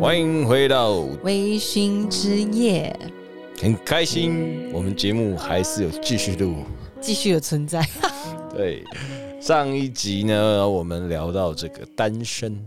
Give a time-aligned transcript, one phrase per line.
[0.00, 2.94] 欢迎回到微醺之夜
[3.60, 6.56] 很开心，我们节目还是有继续录。
[7.00, 7.82] 继续有存在。
[8.54, 8.84] 对，
[9.40, 12.58] 上一集呢，我们聊到这个单身，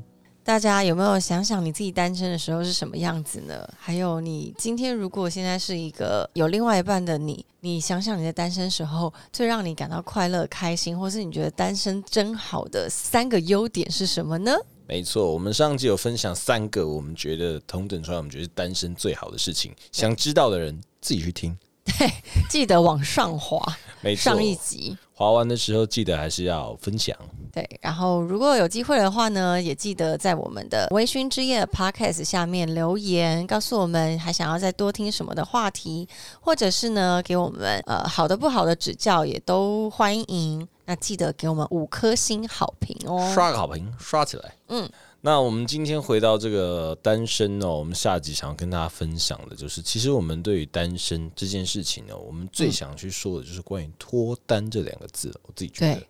[0.47, 3.67] 大家有没有想想你自己单身的时候是什么样子呢？
[3.77, 14.53] 还有你今天如果现在是一个有另外一半的你，你想想你在单身时候最让你感到快乐、开心，或是你觉得单身真好的三个优点是什么呢？
[14.87, 19.75] 没错，我们上集有分享三个我们觉得同等出来，我们觉得单身最好的事情。
[19.91, 21.57] 想知道的人自己去听，
[22.49, 23.61] 记得往上滑。
[24.01, 24.95] 没错上，一集。
[25.13, 27.17] 滑完的时候记得还是要分享。
[27.51, 36.07] 对，然后如果有机会的话呢，也记得在我们的微醺之夜 Podcast 下面留言，告诉我们还想要再多听什么的话题，
[36.39, 40.67] 或者是呢给我们呃好的不好的指教，也都欢迎。
[40.85, 43.31] 那记得给我们五颗星好评哦。
[43.33, 44.53] 刷个好评，刷起来。
[44.67, 44.87] 嗯，
[45.21, 55.33] 那我们今天回到这个单身哦，我们下集想要跟大家分享的就是，其实我们对于单身这件事情呢，我们最想去说的就是关于脱单这两个字。
[55.43, 56.07] 我自己觉得对，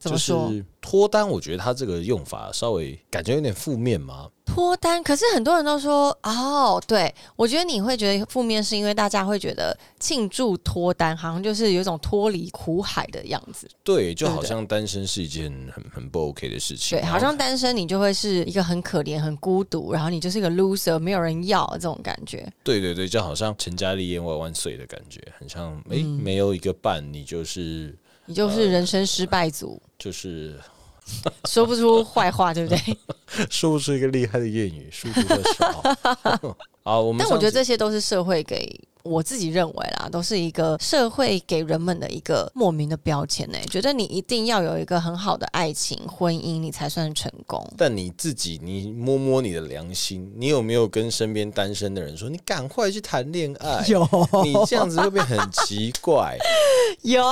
[0.00, 0.50] 怎就么说？
[0.50, 4.30] 是脱单，我觉得他这个用法稍微感觉有点负面嘛。
[4.46, 13.68] 脱单，可是很多人都说哦，对我觉得你会觉得负面，是因为大家会觉得庆祝脱单好像就是有一种脱离苦海的样子。
[13.84, 16.98] 对，就好像单身是一件很很不 OK 的事情。
[16.98, 22.50] 对，好像单身你就会是一个很可怜、很孤独，然后你就是一个 loser，没有人要这种感觉。
[22.64, 27.96] 对对对，就好像成家立业万万岁的感觉，很像诶，嗯没有一个伴，你就是
[28.30, 30.56] 你就是人生失败组，就是
[31.50, 32.96] 说不出坏话，对不对？
[33.50, 36.56] 说不出一个厉害的谚语，书读的少。
[36.82, 47.66] 好，我们但我觉得这些都是社会给我自己认为啦，都是一个社会给人们的一个莫名的标签呢、觉得你一定要有一个很好的爱情婚姻，你才算成功。
[47.76, 53.84] 但你自己，你摸摸你的良心，你有没有跟身边单身的人说，你赶快去谈恋爱？
[53.88, 54.06] 有
[54.42, 56.38] 你这样子会不会很奇怪？
[57.02, 57.22] 有，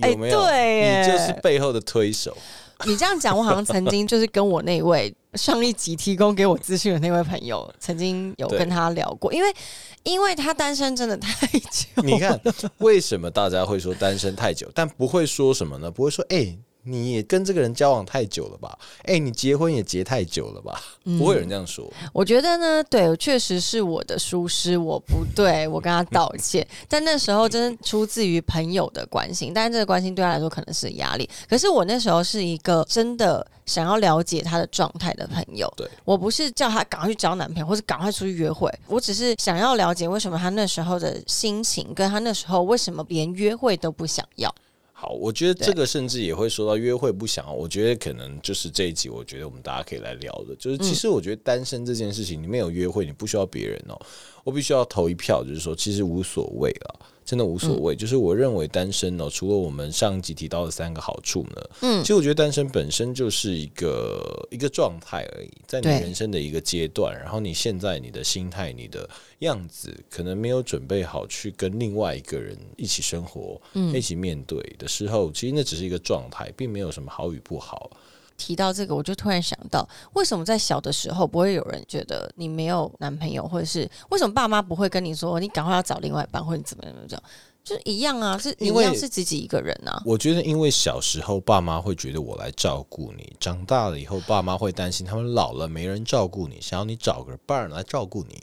[0.00, 0.40] 哎、有没有？
[0.40, 2.36] 对，你就是背后的推手。
[2.86, 9.52] 你这样讲，我好像曾经就是跟我那位上一集提供给我资讯的那位朋友，曾经有跟他聊过，因为
[10.04, 12.40] 因为他单身真的太久，你看，
[12.78, 15.90] 为什么大家会说单身太久，但不会说什么呢？
[15.90, 16.56] 不会说，哎、
[16.88, 18.78] 你也跟这个人交往太久了吧？
[19.04, 20.80] 哎、你结婚也结太久了吧？
[21.04, 21.90] 不会有人这样说。
[22.12, 26.66] 我觉得呢，对，确实是我的疏失，我不对， 我跟他道歉。
[26.88, 31.28] 但那时候真的出自于朋友的关心，但是这个关心对他来说可能是压力。
[31.48, 44.54] 可是我那时候是一个真的想要了解他的状态的朋友，对我不是叫他赶快去交男朋友，或者赶快出去约会，我只是想要了解为什么他那时候的心情，跟他那时候为什么连约会都不想要。
[45.00, 53.96] 好，我觉得这个甚至也会说到约会不想，我觉得可能就是这一集，我觉得我们大家可以来聊的，就是其实我觉得单身这件事情，你没有约会，你不需要别人哦，
[54.42, 57.00] 我必须要投一票，就是说其实无所谓了。
[57.28, 62.00] 真的无所谓，就是我认为单身哦，除了我们上一集提到的三个好处呢，嗯。
[62.00, 69.06] 其实我觉得单身本身就是一个一个状态而已，在你人生的一个阶段，然后你现在你的心态、你的
[69.40, 73.94] 样子，可能没有准备好去跟另外一个人一起生活、嗯。
[73.94, 77.90] 一起面对的时候，其实那只是一个状态，并没有什么好与不好。
[78.38, 87.22] 提到这个，我就突然想到，为什么在小的时候不会有人觉得你没有男朋友，或者是为什么爸妈不会跟你说你赶快要找另外一半，或者怎么样怎么样？
[87.64, 90.00] 就是一样啊，是一因为样是自己一个人啊。
[90.06, 98.40] 我觉得，因为小时候爸妈会觉得我来照顾你，长大了以后爸妈会担心他们老了没人照顾你，想要你找个伴儿来照顾你。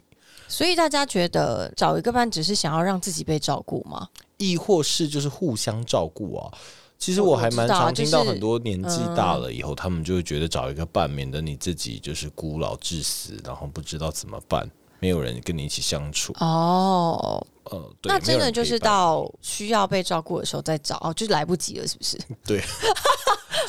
[0.48, 4.08] 所以大家觉得找一个伴只是想要让自己被照顾吗？
[4.38, 6.54] 亦或是就是互相照顾啊。
[6.98, 14.70] 其实我我还蛮常听到很多年纪嗯大了以后，他们就会觉得找一个伴，免得你自己就是孤老致死，然后不知道怎么办，
[15.00, 16.34] 没有人跟你一起相处。
[16.40, 22.18] 哦，呃，对，那真的就是到需要被照顾的时候再找，哦，就来不及了，是不是？
[22.46, 22.64] 对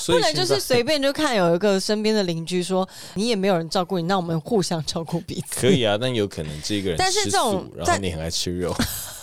[0.07, 5.61] 不能就是随便就看有一个身边的邻居说你也没有人照顾你，那我们互相照顾彼此。
[5.61, 8.75] 可以啊，但有可能这个人但是这种素然后你很爱吃肉，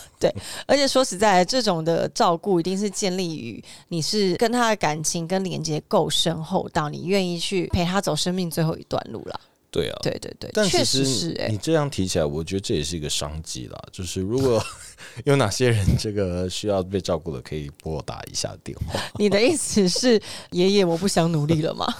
[0.66, 9.40] 而且说实在的，这种的照顾一定是建立于你是跟他的感情跟连接够深厚到你愿意去陪他走生命最后一段路了。
[9.70, 13.84] 对啊，对对对，但其确实实是哎、你这样提起来，我觉得这也是一个商机啦。
[13.90, 14.64] 就是如果
[15.26, 19.00] 有哪些人这个需要被照顾的，可以拨打一下电话。
[19.18, 20.22] 你的意思是
[20.52, 21.92] 爷爷我不想努力了吗？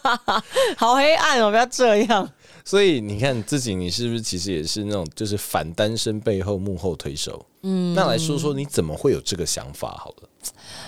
[0.76, 2.30] 好黑暗哦，不要这样。
[2.64, 7.44] 所以你看自己，你是不是其实也是那种就是反单身背后幕后推手？
[7.62, 9.96] 嗯，那来说说你怎么会有这个想法？
[9.96, 10.28] 好了，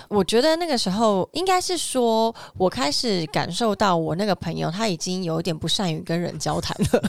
[0.09, 7.01] 我觉得那个时候应该是说，我开始感受到我那个朋友他已经有点不善于跟人交谈了。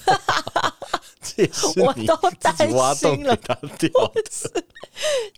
[1.20, 2.54] 这也是我都担
[2.94, 3.54] 心了他。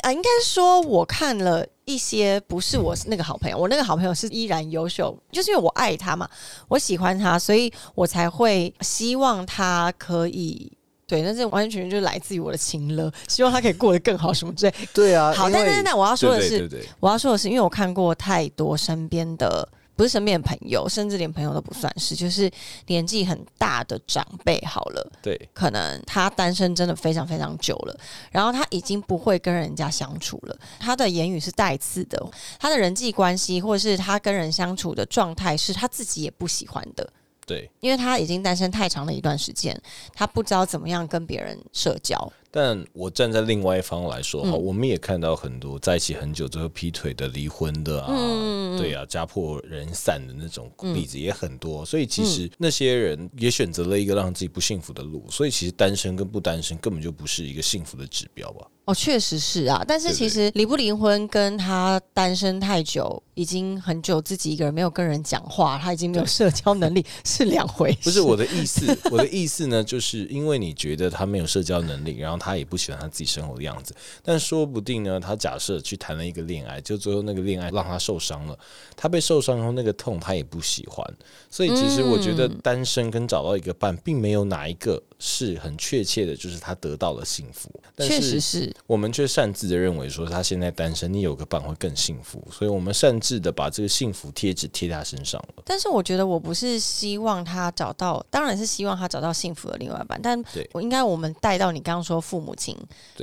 [0.03, 6.29] 啊，应该说我看了一些不是我那个好朋友，我那个好朋友是依然优秀，就是因为我爱他嘛，
[6.69, 10.71] 我喜欢他，所以我才会希望他可以。
[11.07, 14.75] 对，那这完完全全就来自于我的情了，希望他可以过得更好什么之类。
[14.93, 19.67] 对啊，好，因为但但但我要说的是，对对对对我要说的是，因为我看过太多身边的，
[19.99, 22.49] 不是身边的朋友，甚至连朋友都不算是，就是
[22.87, 24.57] 年纪很大的长辈。
[24.65, 28.01] 好了，对可能他单身真的非常非常久了，
[28.31, 32.25] 然后他已经不会跟人家相处了，他的言语是带刺的，
[32.61, 37.13] 他的人际关系或者是他跟人相处的状态是他自己也不喜欢的。
[37.45, 39.77] 对，因为他已经单身太长了一段时间，
[40.15, 42.33] 他不知道怎么样跟别人社交。
[42.51, 51.85] 但我站在另外一方来说哈，嗯我们也看到很多在一起很久之后劈腿的、离婚的啊，嗯对啊，家破人散的那种例子也很多。
[51.85, 55.25] 所以其实那些人也选择了一个让自己不幸福的路。
[55.31, 58.67] 所以其实单身跟不单身根本就不是一个幸福的指标吧？
[58.87, 67.99] 哦，确实是啊，但是其实离不离婚跟他单身太久，已经很久自己一个人没有跟人讲话，他已经没有社交能力 是两回事。
[68.05, 78.59] 不是我的意思，我的意思呢，就是因为你觉得他没有社交能力，然后他也不喜欢他自己生活的样子，但说不定呢，他假设去谈了一个恋爱，就最后那个恋爱让他受伤了，
[78.97, 81.05] 他被受伤后那个痛他也不喜欢，
[81.51, 95.63] 所以其实我觉得单身跟找到一个伴，并没有哪一个是很确切的，就是他得到了幸福，但确实是是，我们却擅自的认为说他现在单身，你有个伴会更幸福，所以我们擅自的把这个幸福贴纸贴在他身上了。
[95.65, 102.77] 但是我觉得我不是希望他找到，当然是希望他找到幸福的另外一半，但对我应该我们带到你刚刚说父母亲，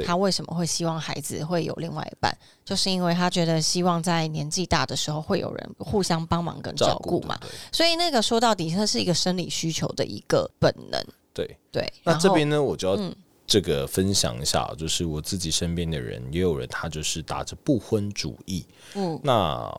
[0.06, 11.02] 他为什么会希望孩子会有另外一半，就是因为他觉得希望在年纪大的时候会有人互相帮忙跟照顾嘛，对所以那个说到底，它是一个生理需求的一个本能，
[11.36, 11.58] 对。
[11.72, 11.94] 对。
[12.04, 13.16] 那这边呢，我就要嗯
[13.46, 18.66] 这个分享一下，就是我自己身边的人，也有人他就是打着不婚主义。
[18.96, 19.72] 嗯那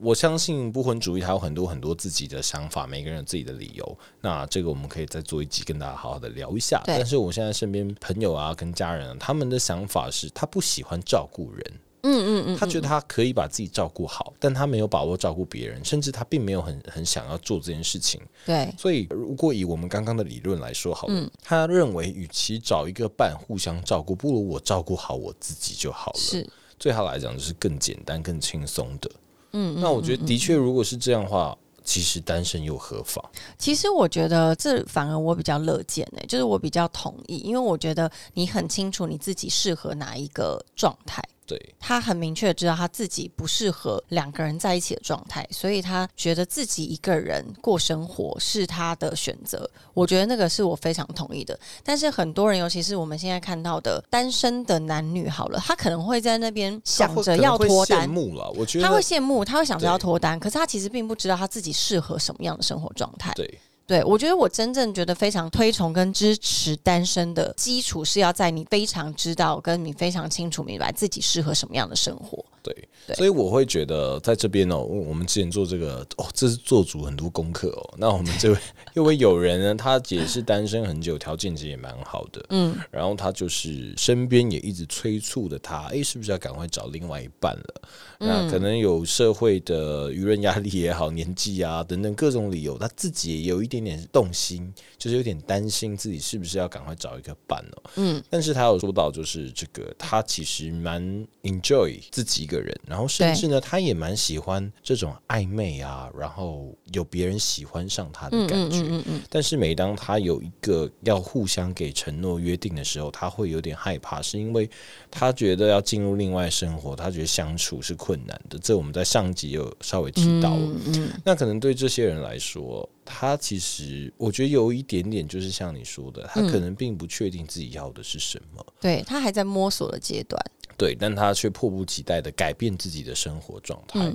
[0.00, 3.98] 我相信不婚主义，他有很多很多自己的想法，每个人有自己的理由。
[4.20, 6.82] 那这个我们可以再做一集跟大家好好的聊一下。
[6.84, 11.72] 但是我现在身边朋友啊，跟家人、啊，他们的想法是他不喜欢照顾人。
[12.06, 18.20] 嗯嗯嗯，他觉得他可以把自己照顾好，但他没有把握照顾别人，甚至他并没有很很想要做这件事情。
[18.44, 26.18] 对所以，如果以我们刚刚的理论来说好了，嗯他认为与其找一个伴互相照顾，不如我照顾好我自己就好了。
[26.18, 26.46] 是，
[26.78, 29.10] 对他来讲就是更简单、更轻松的。
[29.52, 33.24] 嗯，那我觉得的确，如果是这样的话，其实单身又何妨？
[33.56, 41.22] 其实我觉得这反而我比较乐见呢、就是我比较同意，因为我觉得你很清楚你自己适合哪一个状态。
[41.46, 49.68] 对他很明确知道他自己不适合两个人在一起的状态，所以他觉得自己一个人过生活是他的选择。
[49.92, 51.58] 我觉得那个是我非常同意的。
[51.82, 58.50] 但是很多人，尤其是我们现在看到的单身的男女，好了，他可能会在那边想着要脱单羡，慕了。
[58.56, 63.32] 我觉得他会羡慕，他会想着要脱单，可是他其实并不知道他自己适合什么样的生活状态。
[63.34, 72.42] 对对，我觉得我真正觉得非常推崇跟支持单身的基础是要在你非常知道跟你非常清楚明白自己适合什么样的生活。
[72.62, 72.74] 对
[73.06, 77.94] 对所以我会觉得在这边哦，我们之前做这个哦，这是做足很多功课哦。
[77.98, 78.58] 那我们这位
[78.96, 87.82] 因为友人呢，他也是单身很久，条件其实也蛮好的，嗯，然后他就是身边也一直催促的他，哎，是不是要赶快找另外一半了？
[88.20, 97.82] 嗯那可能有社会的舆论压力也好，年纪啊等等各种理由，他自己也有一点点动心，就是有点担心自己是不是要赶快找一个伴哦。
[97.96, 101.02] 嗯，但是他有说到，就是这个他其实蛮
[101.42, 108.78] enjoy 自己一个人，然后甚至呢，他也蛮喜欢这种暧昧啊，然后有别人喜欢上他的嗯感觉。
[108.78, 114.68] 嗯嗯嗯嗯，但是每当他有一个要互相给承诺约定的时候，他会有点害怕，是因为
[115.10, 118.58] 他觉得要进入另外生活，他觉得相处是困难的。
[118.58, 120.60] 这我们在上集有稍微提到了。
[120.60, 130.38] 嗯嗯那可能对这些人来说，他其实我觉得有一点点，就是像你说的，他嗯可能并不确定自己要的是什么，对他还在摸索的阶段。
[130.76, 134.00] 对，但他却迫不及待的改变自己的生活状态。
[134.00, 134.14] 嗯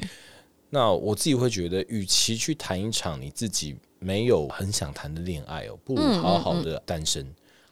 [0.72, 7.26] 那我自己会觉得，与其去谈一场你自己没有很想谈的恋爱哦，不如好好的单身，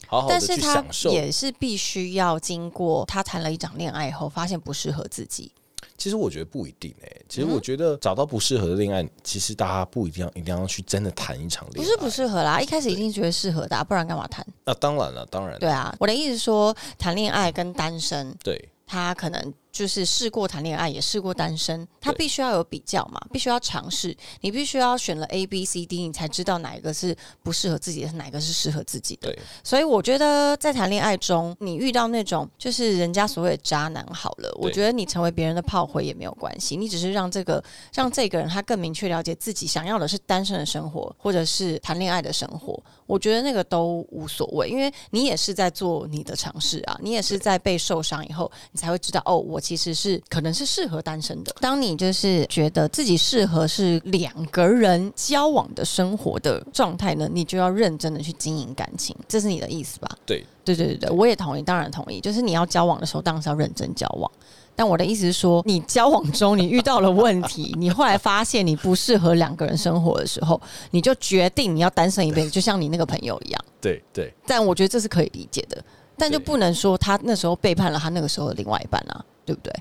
[0.07, 1.11] 好好的去但是他享受。
[1.11, 5.51] 也是必须要经过他谈了一场恋爱后，发现不适合自己。
[5.97, 11.83] 其实我觉得不一定诶、其实嗯我觉得找到不适合的恋爱，其实大家不一定要一定要去真的谈一场恋爱。
[11.83, 14.45] 不是不适合啦，一开始一定觉得适合的啊、不然干嘛谈？
[14.63, 29.29] 那当然了，当然对啊，我的意思说，谈恋爱跟单身，对他可能就是试过谈恋爱，也试过单身，他必须要有比较嘛，必须要尝试，你必须要选了 A、B、C、D，你才知道哪一个是不适合自己的，哪个是适合自己的。
[29.29, 42.81] 对，所以我觉得在谈恋爱中，你遇到那种就是人家所谓的渣男，好了，我觉得你成为别人的炮灰也没有关系，你只是让这个让这个人他更明确了解自己想要的是单身的生活，或者是谈恋爱的生活。
[43.05, 51.53] 我觉得那个都无所谓，因为你也是在做你的尝试啊，你也是在被受伤以后，你才会知道哦，我其实是可能是适合单身的。
[51.59, 60.07] 当你就是觉得自己适合是两个人交往的生活的状态呢，你就要认真的去经营感情，这是你的意思吧？
[60.25, 64.31] 对，对对对对，我也同意，当然同意，就是你要交往的时候，当然是要认真交往。
[64.73, 73.65] 但我的意思是说，你交往中你遇到了问题， 你后来发现你不适合两个人生活的时候，你就决定你要单身一辈子，就像你那个朋友一样。
[73.81, 74.33] 对对。
[74.45, 75.83] 但我觉得这是可以理解的，
[76.15, 79.73] 但就不能说他那时候背叛了他那个时候的另外一半啊，对不对？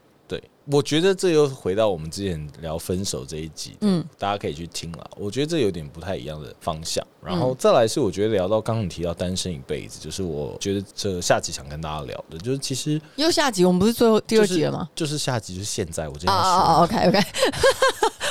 [0.68, 5.10] 对，我觉得这又回到我们之前聊分手这一集，嗯，大家可以去听了。
[5.16, 7.04] 我觉得这有点不太一样的方向。
[7.22, 14.88] 然后再来是，我觉得聊到刚刚你提到单身一辈子，就是我觉得这下集想跟大家聊的，就是其实又下集，我们不是最后第二集了吗？
[14.94, 16.84] 就是下集，就是现在我这样说。
[16.84, 17.20] OK OK。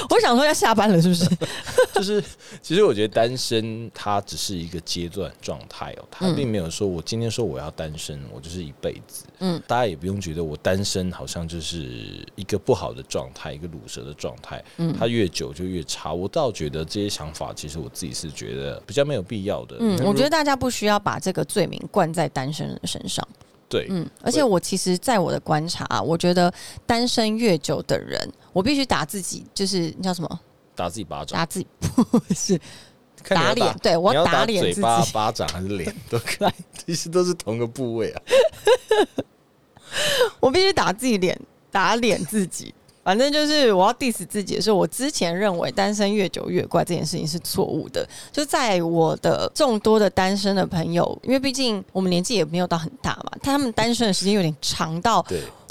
[0.09, 1.25] 我想说要下班了，是不是？
[1.95, 2.23] 就是，
[2.61, 9.25] 其实我觉得单身它只是一个阶段状态哦，它并没有说我今天说我要单身，我就是一辈子。
[9.39, 14.63] 嗯，大家也不用觉得我单身好像就是一个不好的状态，一个卤蛇的状态。
[14.77, 16.13] 嗯，它越久就越差。
[16.13, 19.77] 我倒觉得这些想法，其实我自己是觉得比较没有必要的。
[19.79, 23.27] 嗯，我觉得大家不需要把这个罪名灌在单身人身上。
[23.67, 26.53] 对，嗯，而且我其实，在我的观察，我觉得
[26.85, 30.39] 单身越久的人，我必须打自己，就是叫什么？
[30.75, 31.39] 打自己巴掌？
[31.39, 32.59] 打自己不是
[33.27, 33.75] 打脸？
[33.81, 36.51] 对我打脸，嘴巴、巴掌还是脸都可以，
[36.85, 38.21] 其实都是同个部位啊。
[40.39, 41.39] 我必须打自己脸，
[41.75, 42.73] 打脸自己。
[43.03, 48.07] 反正就是我要 diss 自己的时候，我之前认为单身越久越怪这件事情是错误的。
[48.31, 55.23] 就在我的众多的单身的朋友，因为毕竟我们年纪也没有到很大嘛，他们单身的时间有点长到。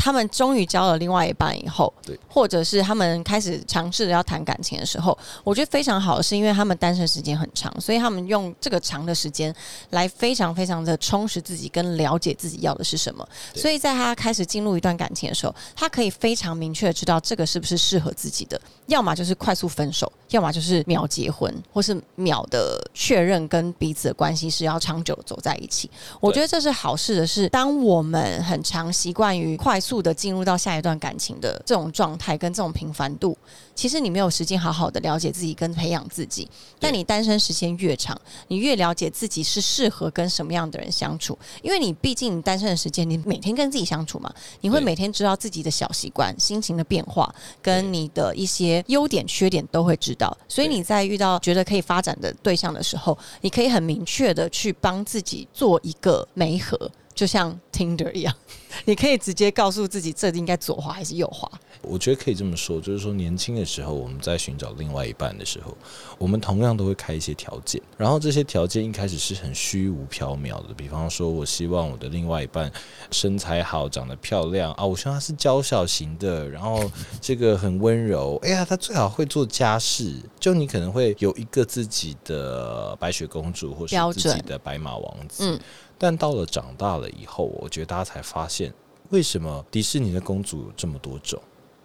[0.04, 9.54] 他们终于交了另外一半以后，对，或者是他们开始尝试着要谈感情的时候，我觉得非常好，是因为他们单身时间很长，所以他们用这个长的时间
[9.92, 13.26] 来非常非常的充实自己，跟了解自己要的是什么。
[13.54, 25.90] 所以在他开始进入一段感情的时候，他可以非常明确的知道这个是不是适合自己的，要么就是快速分手，要么就是秒结婚，或是秒的确认跟彼此的关系是要长久走在一起。
[26.20, 29.93] 我觉得这是好事的是，当我们很常习惯于快速。
[30.02, 33.36] 的进入到下一段感情的这种状态跟这种频繁度，
[33.74, 36.48] 其实你没有时间好好的了解自己跟培养自己。
[36.78, 41.38] 但你单身时间越长，你越了解自己是适合跟什么样的人相处。
[41.62, 50.36] 因为你毕竟你单身的时间，你每天跟自己相处嘛，你会每天知道自己的小习惯、心情的变化，跟你的一些优点、缺点都会知道。
[50.48, 56.90] 所以你在遇到觉得可以发展的对象的时候，你可以很明确的去帮自己做一个媒合。
[57.14, 58.34] 就像 Tinder 一样，
[58.84, 61.50] 你可以直接告诉自己这应该左滑还是右滑。
[61.82, 65.76] 我觉得可以这么说，就是说年轻的时候我们在寻找另外一半的时候，
[66.16, 70.72] 我们同样都会开一些条件，然后这些条件一开始是很虚无缥缈的。
[70.74, 72.72] 比方说，我希望我的另外一半
[73.10, 76.90] 身材好、长得漂亮啊，我希望他是娇小型的，然后
[77.20, 78.40] 这个很温柔。
[78.42, 80.16] 哎呀，他最好会做家事。
[80.40, 85.50] 就你可能会有一个自己的白雪公主，或是自己的白马王子。
[85.50, 85.60] 嗯。
[85.98, 88.72] 但到了长大了以后，我觉得大家才发现，
[89.10, 91.40] 为什么迪士尼的公主有这么多种？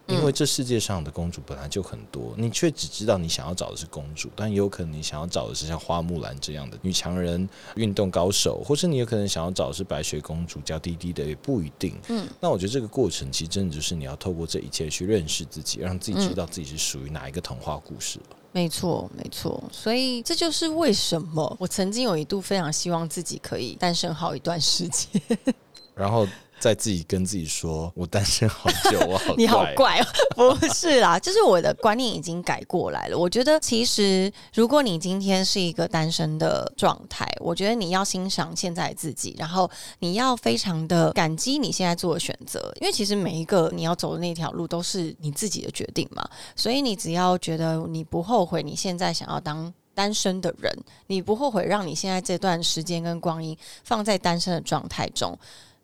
[0.08, 11.94] 因为这世界上的公主本来就很多，你却只知道你想要找的是公主，但也有可能你想要找的是像花木兰这样的女强人、运动高手，或是你有可能想要找的是白雪公主，娇滴滴的，也不一定。
[12.08, 18.36] 嗯，那我觉得这个过程其实真的就是你要透过这一切去认识自己，让自己知道自己是属于哪一个童话故事了。
[18.52, 25.22] 没错，没错，所以这就是为什么我曾经有一度非常希望自己可以单身好一段时间，
[25.96, 26.28] 然后。
[26.60, 30.00] 在自己跟自己说：“我单身好久，我好 你好怪
[30.36, 33.18] 哦， 不是啦，就是我的观念已经改过来了。
[33.18, 46.28] 我觉得其实，如果你今天是一个单身的状态，我觉得你要欣赏现在自己，然后你要非常的感激你现在做的选择，因为其实每一个你要走的那条路都是你自己的决定嘛。
[46.56, 50.74] 所以你只要觉得你不后悔，你现在想要当单身的人，
[51.08, 55.38] 你不后悔让你现在这段时间跟光阴放在单身的状态中。”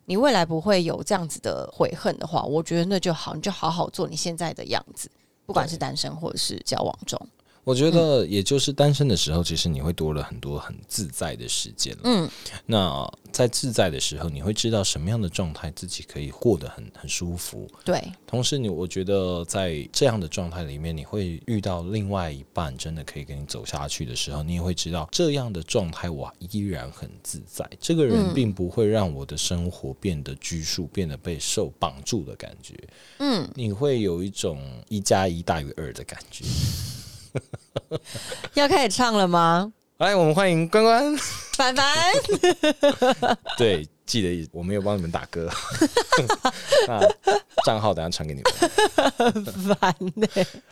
[0.06, 5.10] 你未来不会有这样子的悔恨的话，我觉得那就好，你就好好做你现在的样子，
[5.46, 7.20] 不管是单身或者是交往中。
[7.66, 12.02] 我觉得，也就是单身的时候，其实你会多了很多很自在的时间了。
[12.04, 12.30] 嗯，
[12.68, 17.68] 那在自在的时候，你会知道什么样的状态自己可以过得很很舒服。
[17.84, 27.68] 对，同时你我觉得在这样的状态里面，你会遇到另外一半真的可以跟你走下去的时候，你也会知道这样的状态我依然很自在。
[27.80, 32.76] 这个人并不会让我的生活变得拘束，变得被受绑住的感觉。
[33.18, 36.46] 嗯，你会有一种一加一大于二的感觉。
[38.56, 39.72] 要开始唱了吗？
[39.98, 41.18] 来，我们欢迎关关
[41.54, 41.86] 凡凡。
[43.58, 43.88] 对。
[44.06, 45.50] 记得我没有帮你们打歌，
[46.88, 47.02] 那
[47.66, 49.44] 账号等下传给你们。
[49.80, 50.28] 烦呢？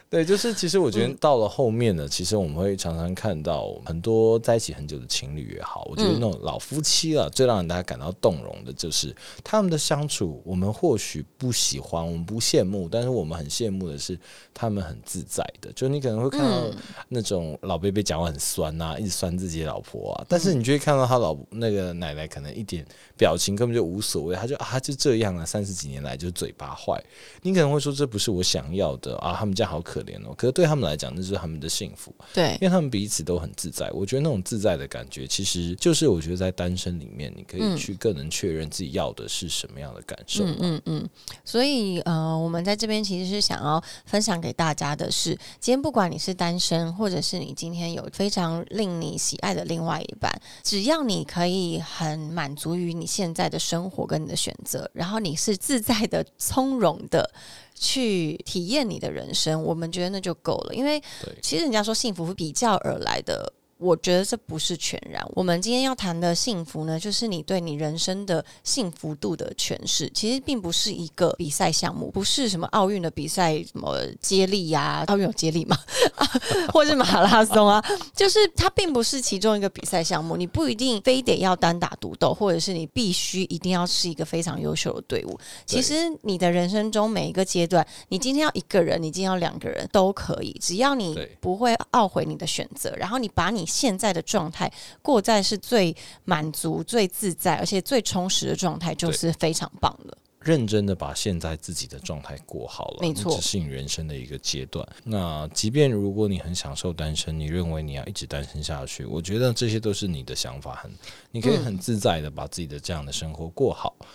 [0.09, 10.41] 对，就是其实我觉得到了后面呢，其实我们会常常看到很多在一起很久的情侣也好，我觉得那种老夫妻了，最让人大家感到动容的就是他们的相处。
[10.45, 14.17] 我们或许不喜欢，我们不羡慕，但是我们很羡慕的是
[14.53, 15.71] 他们很自在的。
[15.73, 16.69] 就你可能会看到
[17.09, 22.85] 那种老贝贝讲话很酸呐，一直酸自己的老婆啊，但是你就会看到他老那个奶奶可能一点。
[23.23, 27.01] 表情根本就无所谓，他就啊就这样啊，三十几年来就嘴巴坏。
[27.41, 30.35] 你可能会说这不是我想要的啊，他们家好可怜哦。
[30.35, 32.13] 可是对他们来讲，那是他们的幸福。
[32.33, 33.89] 对，因为他们彼此都很自在。
[33.91, 40.43] 我觉得那种自在的感觉，其实就是我觉得在单身里面，你可以去更能确认自己要的是什么样的感受。
[40.43, 41.09] 嗯嗯嗯。
[41.45, 45.29] 所以呃，我们在这边其实是想要分享给大家的是，
[45.61, 50.29] 今天不管你是单身，或者是你今天有非常令你喜爱的另外一半，
[50.61, 53.07] 只要你可以很满足于你。
[53.13, 57.29] 现在的生活跟你的选择，然后你是自在的、从容的
[57.75, 60.73] 去体验你的人生，我们觉得那就够了。
[60.73, 60.99] 因为
[61.39, 63.53] 其实人家说幸福是比较而来的。
[63.83, 65.21] 我觉得这不是全然。
[65.35, 70.09] 我们今天要谈的幸福呢，就是你对你人生的幸福度的诠释。
[70.13, 75.77] 其实并不是一个比赛项目，不是什么奥运的比赛，什么接力呀，奥运有接力吗？
[76.71, 77.83] 或者是马拉松啊？
[78.15, 80.37] 就是它并不是其中一个比赛项目。
[80.37, 85.37] 你不一定非得要单打独斗，或者是你必须一定要是一个非常优秀的队伍。
[85.65, 93.67] 其实你的人生中每一个阶段，你今天要一个人，你今天要两个人都可以，只要你不会懊悔你的选择，然后你把你。
[93.73, 100.15] 现在的状态过在是最满足、最自在，而且最充实的状态，就是非常棒的。
[100.39, 104.85] 认真的把现在自己的状态过好了，没错，只是你人生的一个阶段。
[105.05, 110.91] 那即便如果你很享受单身，你认为你要一直单身下去，我觉得这些都是你的想法，很
[111.31, 113.95] 你可以很自在的把自己的这样的生活过好。
[114.01, 114.05] 嗯，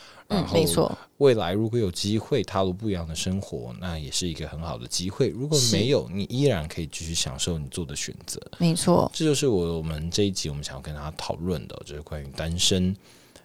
[0.53, 0.97] 没错。
[1.19, 5.29] 未来如果有机会踏入不一样的生活，那也是一个很好的机会。
[5.29, 8.41] 如果没有，你依然可以继续享受你做的选择。
[8.59, 12.95] 没错，这就是我我们这一集我们想要跟大家讨论的，就是关于单身。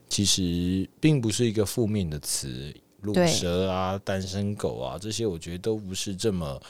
[0.10, 6.62] 其实并不是一个负面的词，乳蛇啊、单身狗啊这些，我觉得都不是这么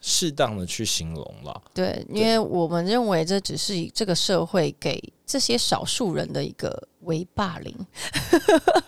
[0.00, 1.62] 适当的去形容了。
[1.74, 6.88] 对，因为我们认为这只是这个社会给这些少数人的一个。
[7.04, 7.74] 为霸凌，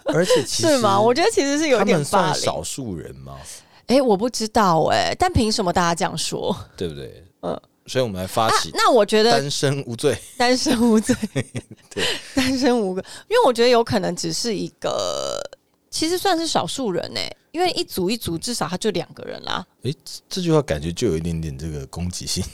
[0.05, 1.01] 而且是吗？
[1.01, 2.41] 我觉得其实是有点霸凌。
[2.41, 3.37] 少数人吗？
[3.89, 6.57] 哎，我不知道哎，但凭什么大家这样说？
[6.77, 7.25] 对不对？
[7.43, 8.71] 嗯，所以我们来发起。
[8.73, 11.13] 那我觉得单身无罪，单身无罪，
[11.91, 12.05] 对，
[12.37, 15.37] 单身无罪，因为我觉得有可能只是一个，
[15.91, 19.67] 其实算是少数人哎，因为一组一组至少他就两个人啦。
[19.85, 19.95] 哎，
[20.29, 22.45] 这句话感觉就有一点点这个攻击性。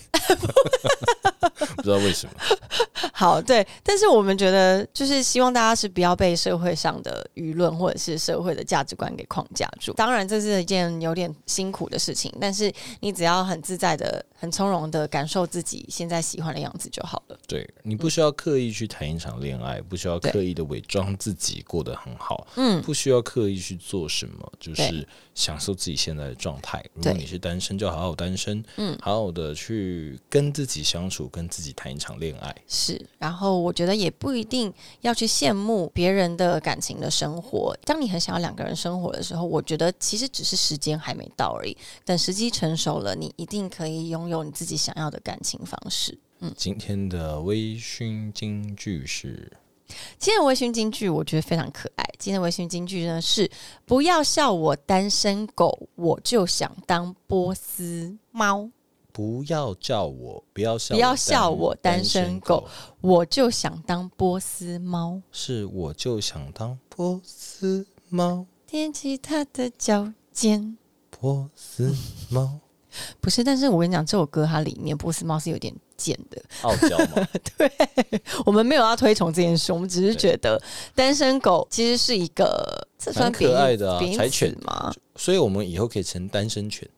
[1.76, 2.32] 不知道为什么。
[3.14, 9.92] 好，对，但是我们觉得，就是希望大家是不要被社会上的舆论或者是社会的价值观给框架住。
[9.92, 17.38] 当然，这是一件有点辛苦的事情，但是你只要很自在的、很从容的感受自己现在喜欢的样子就好了。
[17.46, 26.82] 对你不需要刻意去谈一场恋爱，不需要刻意的伪装自己过得很好，嗯，不需要刻意去做什么，就是享受自己现在的状态。
[26.94, 32.56] 如果你是单身，就好好单身，嗯，好好的去跟自己相处，跟自己谈一场恋爱。
[32.66, 37.76] 是，然后我觉得也不一定要去羡慕别人的感情的生活。
[37.84, 41.76] 当你很想要两个人生活的时候，我觉得其实只是时间还没到而已。
[42.06, 46.18] 等时机成熟了，你一定可以拥有你自己想要的感情方式。
[46.40, 49.52] 嗯，今天的微醺金句是，
[50.18, 52.04] 今天的微醺金句我觉得非常可爱。
[52.18, 53.50] 今天的微醺金句呢是：
[53.84, 58.70] 不要笑我单身狗，我就想当波斯猫。
[59.12, 62.66] 不要叫我，不要笑，不要笑我单身狗，
[63.00, 65.20] 我就想当波斯猫。
[65.32, 70.78] 是，我就想当波斯猫，踮起它的脚尖。
[71.10, 71.92] 波斯
[72.30, 72.60] 猫，
[73.20, 77.28] 不是，但是我跟你讲，这首歌它里面波斯猫是有点贱的，傲娇吗？
[77.56, 77.70] 对，
[78.44, 80.60] 我们没有要推崇这件事，我们只是觉得
[80.94, 84.92] 单身狗其实是一个这算可爱的柴犬吗？
[85.16, 86.88] 所以我们以后可以成单身犬。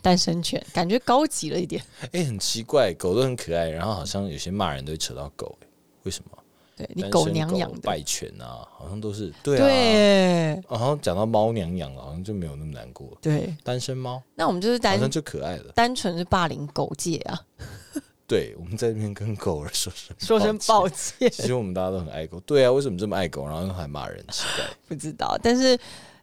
[0.00, 1.80] 单身犬，感觉高级了一点。
[2.10, 5.66] 哎、很奇怪，狗都很可爱，然后好像有些骂人都会扯到狗、哎，
[6.02, 6.38] 为什么？
[6.86, 9.64] 对你狗娘养的，拜犬啊，好像都是对啊。
[9.64, 13.08] 对好像讲到猫娘养了，好像就没有那么难过。
[13.20, 15.72] 对，单身猫那我们就是单好像就可爱了。
[15.74, 17.40] 单纯是霸凌狗界啊，
[18.26, 24.24] 对，我们在那边跟狗儿说声 说声抱歉，其实我们大家都很爱狗，对啊，为什么这么爱狗，然后还骂人？
[24.30, 24.64] 奇怪。
[24.88, 25.78] 不知道，但是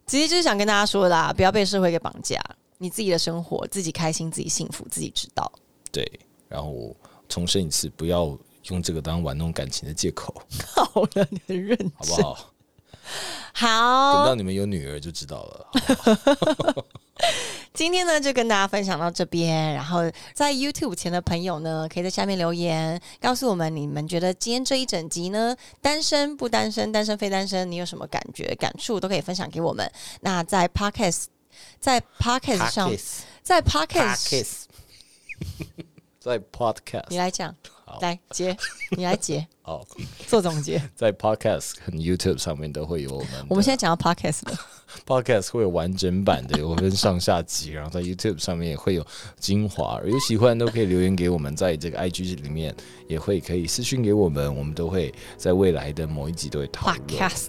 [0.05, 2.41] 其实就是想跟大家说啦，不要被社会给绑架，
[2.77, 5.51] 你自己的生活自己开心，自己幸福，自己知道。
[5.91, 6.09] 对，
[6.47, 6.95] 然后我
[7.27, 8.35] 重申一次，不要
[8.73, 10.33] 用这个当玩弄感情的借口，
[10.75, 12.53] 好了，你很认真，好不好？
[13.53, 14.13] 好。
[14.13, 16.85] 等到，你们有女儿就知道了。
[17.73, 20.01] 今天呢就跟大家分享到这边，然后
[20.33, 29.89] 在 YouTube 前的朋友呢，可以在下面留言，告诉我们你们觉得今天这一整集呢，单身不单身，单身非单身，你有什么感觉、感触，都可以分享给我们。
[30.21, 31.25] 那在 Podcast，
[31.79, 32.91] 在 Podcast 上，
[33.43, 34.63] 在 Podcast，
[36.19, 37.55] 在 Podcast 你来讲。
[37.69, 38.55] 好，来结，
[38.97, 39.85] 你来结， 哦，
[40.27, 40.81] 做总结。
[40.95, 43.29] 在 Podcast 和 YouTube 上面都会有我们。
[43.49, 44.59] 我们现在讲到 Podcast 了，
[45.05, 49.05] Podcast 会有完整版的，有分上下集，然后在 YouTube 上面也会有
[49.39, 49.99] 精华。
[50.05, 52.75] 有喜欢都可以留言给我们，在这个 IG 里面
[53.07, 56.99] 也会可以私讯给我们，我们都会在未来的某一集都会讨论。
[57.07, 57.47] Podcast，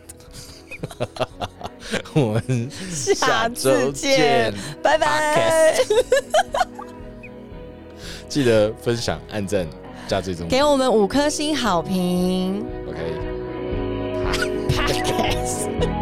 [2.15, 5.77] 我们下次周见，拜拜。
[8.29, 9.67] 记得分享、按赞、
[10.49, 12.99] 给我们五颗星好评 OK。
[14.75, 16.00] Podcast。